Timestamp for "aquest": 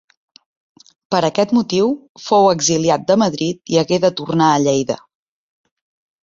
1.27-1.53